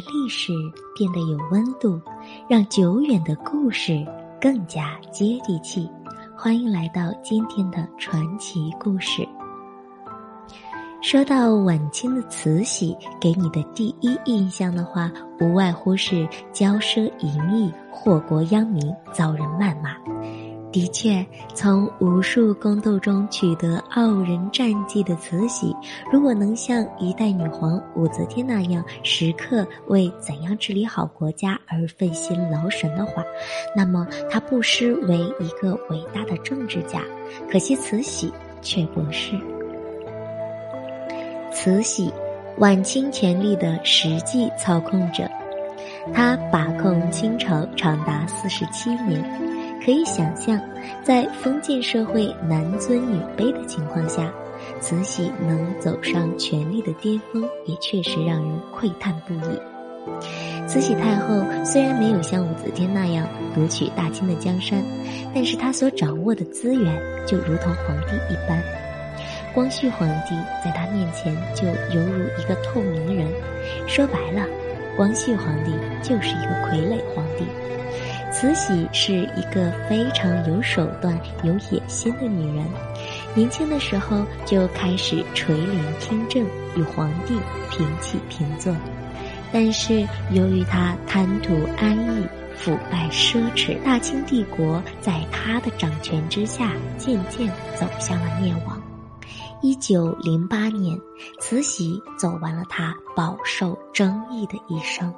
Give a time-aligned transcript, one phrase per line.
[0.00, 0.52] 历史
[0.96, 2.00] 变得有温度，
[2.48, 4.06] 让久远的故事
[4.40, 5.90] 更加接地气。
[6.36, 9.26] 欢迎来到今天的传奇故事。
[11.02, 15.10] 说到晚清的慈禧，给你的第一印象的话，
[15.40, 19.96] 无外乎是骄奢淫逸、祸国殃民、遭人谩骂。
[20.72, 25.74] 的确，从无数宫斗中取得傲人战绩的慈禧，
[26.12, 33.24] 如果能像一代女皇武则天那样，时刻为怎样治理好国家而费心劳神的话，
[33.74, 37.02] 那么她不失为一个伟大的政治家。
[37.50, 39.36] 可惜慈禧却不是。
[41.52, 42.12] 慈禧，
[42.58, 45.28] 晚清权力的实际操控者，
[46.14, 49.59] 她把控清朝长达四十七年。
[49.84, 50.60] 可以想象，
[51.02, 54.30] 在封建社会男尊女卑的情况下，
[54.80, 59.58] 慈禧能走上权力的巅峰，也确实让人喟叹不已。
[60.66, 64.82] 慈禧太后虽然没有像武则天那样夺取大清的江山，
[65.34, 68.62] 但是她所掌握的资源就如同皇帝一般。
[69.52, 73.26] 光绪皇帝在她面前就犹如一个透明人，
[73.86, 74.46] 说白了，
[74.96, 77.44] 光绪皇帝就是一个傀儡皇帝。
[78.32, 82.64] 慈禧是一个非常有手段、有野心的女人，
[83.34, 87.34] 年轻的时候就开始垂帘听政，与皇帝
[87.70, 88.74] 平起平坐。
[89.52, 92.24] 但是由于她贪图安逸、
[92.56, 98.80] 腐败奢侈，大清帝国在她的掌权之下渐渐走向了灭亡。
[99.60, 100.98] 一九零八年，
[101.40, 105.12] 慈禧走完了她饱受争议的一生。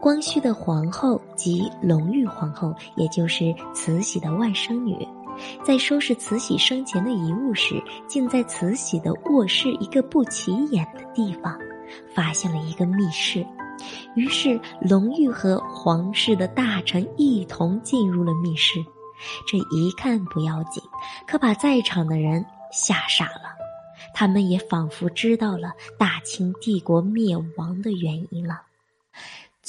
[0.00, 5.06] 光绪的皇后及隆裕皇后，也就是慈禧的外甥女，
[5.64, 11.58] 在收拾慈禧生前的遗物时，竟在慈禧的卧室一个不起眼的地方，
[12.14, 13.46] 发现了一个密室。
[14.14, 18.84] 于是，隆裕和皇室的大臣一同进入了密室。
[19.46, 20.82] 这一看不要紧，
[21.26, 23.54] 可把在场的人吓傻了。
[24.12, 28.62] 他们也仿佛知道了大清帝国灭亡的原因了。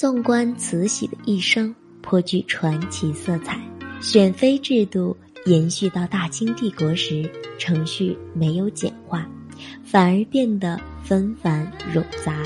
[0.02, 3.56] 纵观慈禧的一生，颇具传奇色彩。
[4.00, 9.24] 选妃制度延续到大清帝国时，程序没有简化，
[9.84, 12.42] 反而变得纷繁冗杂。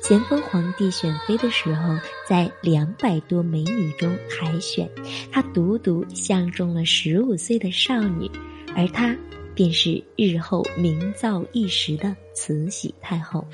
[0.00, 4.88] 咸丰皇帝选妃的时候，在两百多美女中海选，
[5.32, 8.30] 他独独相中了十五岁的少女，
[8.76, 9.16] 而她
[9.52, 13.44] 便是日后名噪一时的慈禧太后。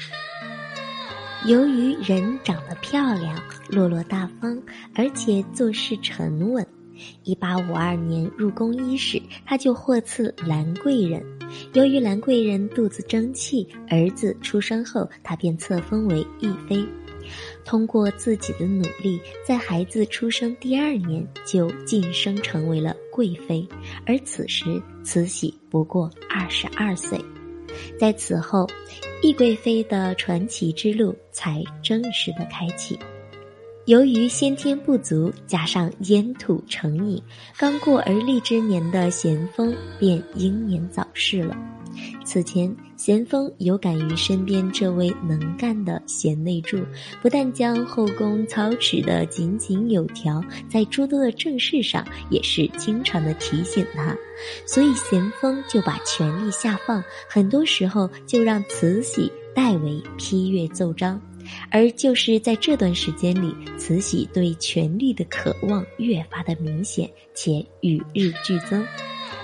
[1.47, 4.60] 由于人长得漂亮、落落大方，
[4.94, 6.66] 而且做事沉稳，
[7.22, 11.25] 一八五二年入宫伊始，他就获赐兰贵人。
[11.72, 16.84] 由于兰贵人肚子争气，儿子出生后，他便册封为义妃。
[17.65, 23.66] 通过自己的努力，在孩子出生第二年就晋升成为了贵妃，
[24.05, 27.19] 而此时慈禧不过二十二岁。
[27.99, 28.66] 在此后，
[29.22, 32.99] 懿贵妃的传奇之路才正式的开启。
[33.87, 37.22] 由于先天不足，加上烟土成瘾，
[37.56, 41.56] 刚过而立之年的咸丰便英年早逝了。
[42.25, 42.77] 此前，
[43.08, 46.76] 咸丰有感于身边这位能干的贤内助，
[47.22, 54.14] 不但将后宫操持得井井有条，在诸多的政事上也是经常的提醒他，
[54.66, 61.19] 所以咸丰就把权力下放，很多时候就让慈禧代为批阅奏章。
[61.70, 68.86] 而就是在这段时间里，慈禧对权力的渴望越发的明显，且与日俱增。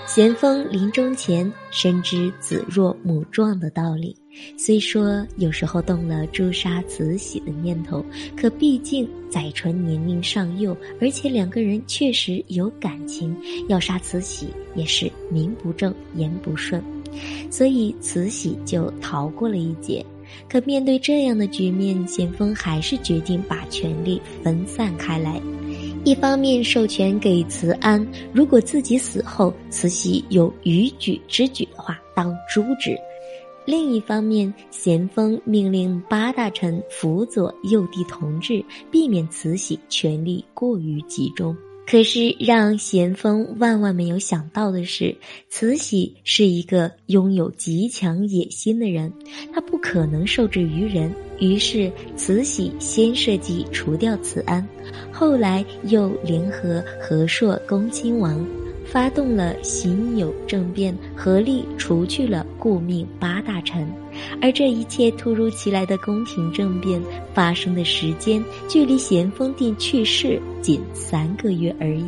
[0.07, 4.15] 咸丰临终前深知子弱母壮的道理，
[4.55, 8.05] 虽说有时候动了诛杀慈禧的念头，
[8.37, 13.35] 可毕竟载淳年龄尚幼，而且两个人确实有感情，
[13.67, 16.81] 要杀慈禧也是名不正言不顺，
[17.49, 20.05] 所以慈禧就逃过了一劫。
[20.47, 25.41] 可面对这样的局面，咸丰还是决定把权力分散开来。
[26.05, 32.91] 一方面授权给慈安，如果自己死后慈禧有逾矩之举的话，当诛之；
[33.65, 41.57] 另一方面，咸丰命令八大臣辅佐幼帝同治，避免慈禧权力过于集中。
[41.87, 45.15] 可是，让咸丰万万没有想到的是，
[45.49, 49.13] 慈禧是一个拥有极强野心的人，
[49.53, 51.13] 她不可能受制于人。
[51.39, 54.67] 于是，慈禧先设计除掉慈安，
[55.11, 58.43] 后来又联合和硕恭亲王，
[58.85, 63.87] 发动了辛酉政变，合力除去了顾命八大臣，
[64.41, 67.01] 而这一切突如其来的宫廷政变
[67.33, 72.05] 发生的时间，距离咸丰帝去世仅三个月而已。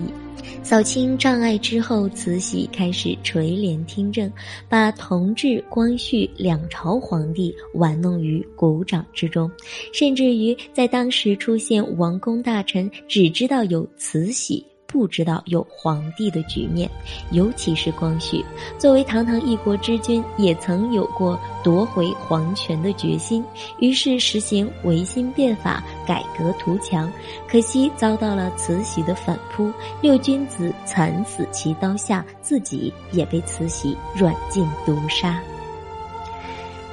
[0.63, 4.31] 扫清障碍之后，慈禧开始垂帘听政，
[4.69, 9.49] 把同治、光绪两朝皇帝玩弄于股掌之中，
[9.93, 14.65] 甚至于在当时出现王公大臣只知道有慈禧。
[14.87, 16.89] 不知道有皇帝的局面，
[17.31, 18.43] 尤其是光绪，
[18.79, 23.43] 作为堂堂一国之君，也曾有过夺回皇权的决心，
[23.79, 27.11] 于是实行维新变法，改革图强，
[27.47, 35.39] 可惜遭到了慈禧的反扑，六君子惨死其刀下，自己也被慈禧软禁毒杀。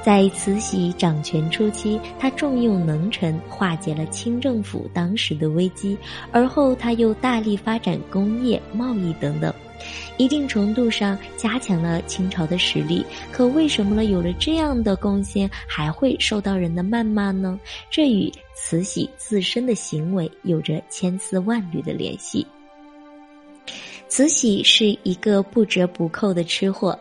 [0.05, 5.97] 在慈禧掌权初期，他重用能臣，化解了清政府当时的危机。
[6.31, 9.51] 而后，他又大力发展工业、贸易等等，
[10.17, 13.03] 一定程度上加强了清朝的实力。
[13.31, 14.05] 可为什么呢？
[14.05, 17.59] 有了这样的贡献，还会受到人的谩骂呢？
[17.89, 22.45] 这与慈禧自身的行为有着千丝万缕的联系。
[24.07, 26.95] 慈禧是一个不折不扣的吃货。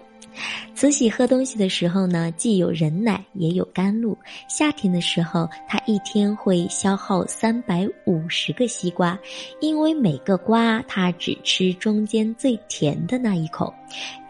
[0.75, 4.17] 慈禧喝东西的时候呢，既有人奶也有甘露。
[4.49, 9.19] 夏天的时候，她一天会消耗三百五十个西瓜，
[9.61, 13.73] 因为每个瓜她只吃中间最甜的那一口。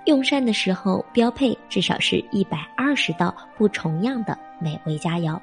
[0.04, 5.40] 用膳的时候，标配至少是一百二十道不重样的美味佳肴。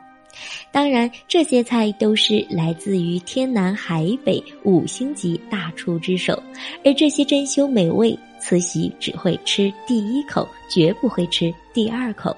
[0.71, 6.41] 当然，这些菜都是来自于天南海北五星级大厨之手，
[6.85, 12.35] 而这些珍馐美味，慈禧只会吃第一口，绝不会吃第二口。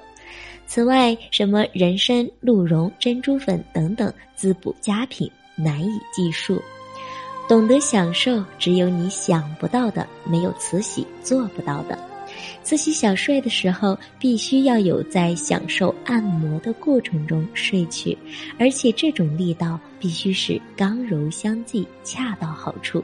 [0.68, 6.62] 此外，什么人参、鹿茸、珍珠粉等等滋补佳品难以计数。
[7.48, 11.98] 懂得享受，只有你想不到的，没有慈禧做不到的。
[12.64, 18.18] 慈禧小睡的时候，必须要有在享受按摩的过程中睡去，
[18.58, 23.04] 而且这种力道必须是刚柔相济，恰到好处。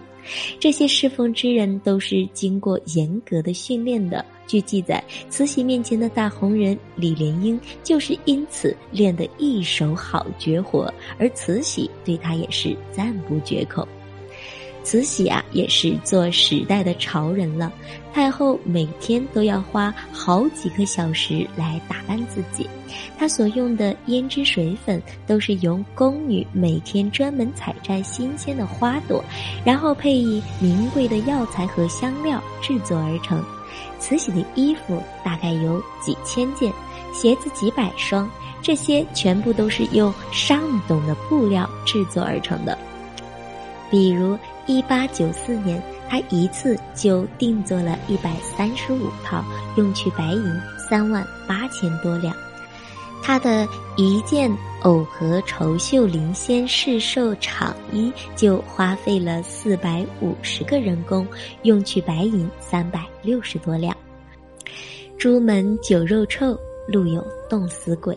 [0.59, 4.25] 这些侍奉之人都是经过严格的训练的。
[4.47, 13.87] 据记载，慈禧面前的大红人李莲英就是因此练得一手好绝活，而慈禧对他也是赞不绝口。
[14.89, 17.71] 慈禧啊，也是做时代的潮人了。
[18.11, 22.67] 太后每天都要花好几个小时来打扮自己，
[23.15, 29.23] 她所用的胭脂水粉都是由宫女每天专门采摘新鲜的花朵，
[29.63, 33.43] 然后配以名贵的药材和香料制作而成。
[33.99, 36.73] 慈禧的衣服大概有几千件，
[37.13, 38.27] 鞋子几百双，
[38.59, 42.75] 这些全部都是用上等的布料制作而成的，
[43.91, 44.35] 比如。
[44.69, 49.43] 一八九四年，他一次就定做了一百三十五套，
[49.77, 52.31] 用去白银三万八千多两。
[53.23, 53.67] 他的
[53.97, 54.47] 一件
[54.83, 61.25] 藕荷绸绣绫仙饰绶氅衣就花费了四百五十个人工，
[61.63, 63.97] 用去白银三百六十多两。
[65.17, 66.55] 朱门酒肉臭，
[66.87, 68.15] 路有冻死鬼。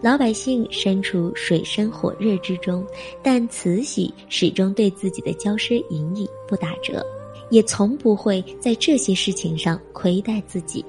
[0.00, 2.84] 老百姓身处水深火热之中，
[3.22, 7.04] 但慈禧始终对自己的骄奢淫逸不打折，
[7.50, 10.84] 也从不会在这些事情上亏待自己。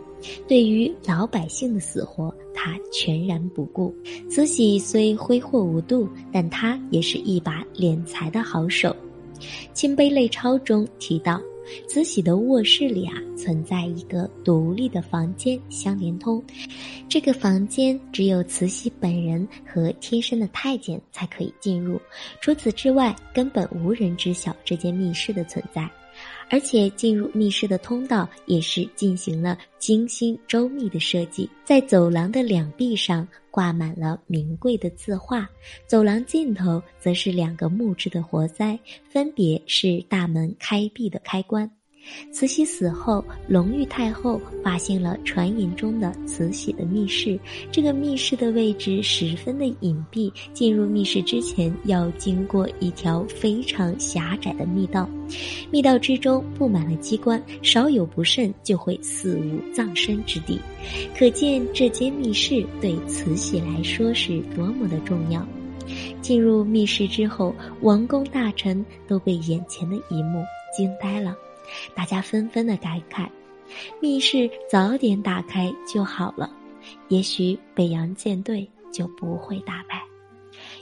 [0.47, 3.93] 对于老百姓的死活，她全然不顾。
[4.29, 8.95] 慈禧虽挥霍无度，但她也是一把敛财的好手。
[9.73, 11.41] 《清碑类钞》中提到。
[11.87, 16.43] 慈禧的卧室里啊，存在一个独立的房间，相连通。
[17.09, 21.99] 这个房间只有慈禧本人和贴身的太监才可以进入，
[22.41, 25.89] 除此之外，根本无人知晓这间密室的存在。
[26.49, 35.49] 而且进入密室的通道也是进行了精心周密的设计，在走廊的两壁上挂满了名贵的字画，
[35.87, 38.77] 走廊尽头则是两个木质的活塞，
[39.09, 41.69] 分别是大门开闭的开关。
[42.31, 47.39] 慈禧死后，隆裕太后发现了传言中的慈禧的密室。
[47.71, 55.09] 这个密室的位置十分的隐蔽，进入密室之前要经过一条非常狭窄的密道，
[55.69, 60.59] 密道之中布满了机关，稍有不慎就会死无葬身之地。
[61.17, 65.45] 可见这间密室对慈禧来说是多么的重要。
[66.21, 70.43] 进入密室之后，王公大臣都被眼前的一幕
[70.75, 71.35] 惊呆了。
[71.95, 73.27] 大家纷纷的感慨
[74.01, 76.49] ：“密室早点打开就好了，
[77.07, 80.01] 也许北洋舰队就不会大败。”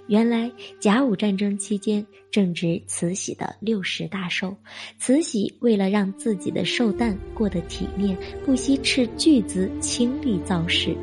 [0.07, 4.53] 原来甲午战争期间正值慈禧的六十大寿，
[4.97, 10.97] 慈禧为了让自己的寿诞过得体面，不惜斥巨资倾力造势。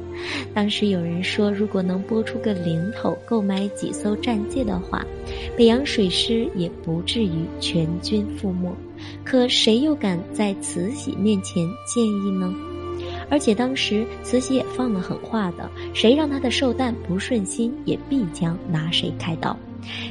[0.53, 5.07] 当时有人说，如果能拨出个零头购买几艘战舰的话，
[5.57, 8.77] 北洋水师也不至于全军覆没。
[9.25, 12.55] 可谁又敢在慈禧面前建议呢？
[13.29, 19.57] 而且当时慈禧也放了狠话的，谁让他的寿诞不顺心，也必将拿谁开刀。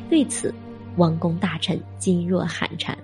[0.09, 0.53] 对此，
[0.97, 2.97] 王公大臣噤若寒蝉。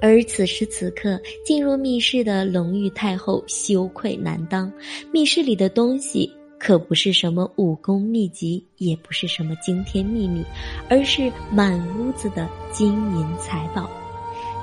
[0.00, 4.70] 而此时此刻，进入密室的隆裕太后羞愧难当。
[5.10, 10.44] 密室里的东西可不是什么武功秘籍，也不是什么惊天秘密，
[10.90, 13.88] 而是满屋子的金银财宝。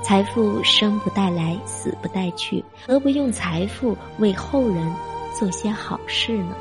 [0.02, 4.92] 财富生不带来，死不带去，何不用财富为后人
[5.38, 6.56] 做些好事呢？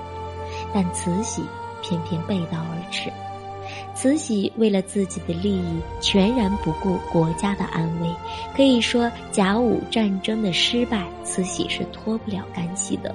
[0.74, 1.41] 但慈禧
[1.81, 3.10] 偏偏背道而驰。
[3.96, 8.10] 慈禧为了自己的利益，全然不顾国家的安危。
[8.55, 13.13] 可以说，甲午战争的失败，慈禧是脱不了干系的。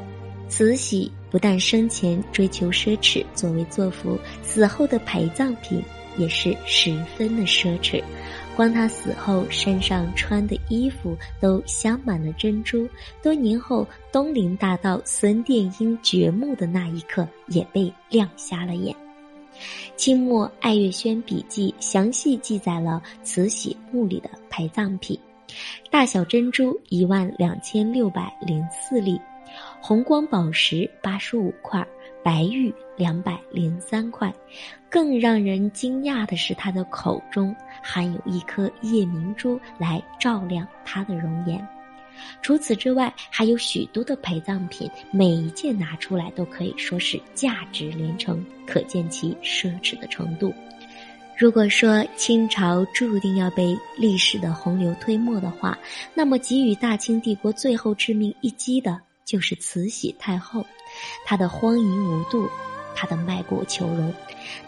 [0.48, 5.82] 慈禧不但生前追求奢侈作为作福，死后的陪葬品
[6.16, 8.02] 也是十分的奢侈。
[8.56, 12.88] 光他死后身上穿的衣服都镶满了珍珠，
[13.22, 18.94] 多年后东林大盗孙殿英掘墓的那一刻，也被亮瞎了眼。
[19.96, 25.18] 清末爱月轩笔记详细记载了慈禧墓里的陪葬品：
[25.90, 29.20] 大小珍珠一万两千六百零四粒，
[29.80, 31.86] 红光宝石八十五块。
[32.22, 34.32] 白玉两百零三块，
[34.94, 41.66] 更让人惊讶的是，他的口中含有一颗夜明珠来照亮他的容颜。
[42.40, 50.54] 除此之外，还有许多的陪葬品，每一件拿出来都可以说是价值连城，可见其奢侈的程度。
[51.36, 55.76] 如果说清朝注定要被历史的洪流推没的话，
[56.14, 59.00] 那么给予大清帝国最后致命一击的。
[59.24, 60.64] 就是慈禧太后，
[61.24, 62.46] 她的荒淫无度，
[62.94, 64.12] 他的卖国求荣，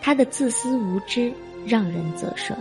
[0.00, 1.32] 他的自私无知，
[1.66, 2.54] 让人啧舌。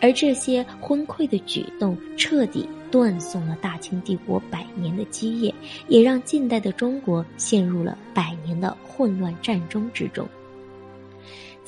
[0.00, 5.54] 而这些昏聩的举动，彻底断送了大清帝国百年的基业，
[5.86, 10.28] 也让近代的中国陷入了百年的混乱战争之中。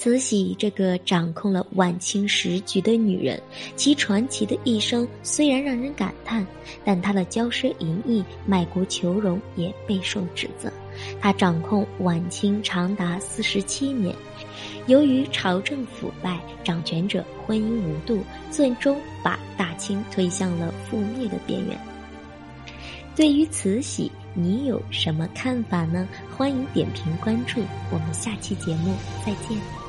[0.01, 3.39] 慈禧这个掌控了晚清时局的女人，
[3.77, 6.47] 其传奇的一生虽然让人感叹，
[6.83, 10.73] 但她的骄奢淫逸、卖国求荣也备受指责。
[11.21, 14.17] 她掌控晚清长达四十七年，
[14.87, 21.79] 由于朝政腐败、掌权者婚姻无度，最终把大清推向了覆灭的边缘。
[23.15, 26.09] 对于慈禧，你有什么看法呢？
[26.35, 27.61] 欢迎点评关注，
[27.93, 28.95] 我们下期节目
[29.27, 29.80] 再见。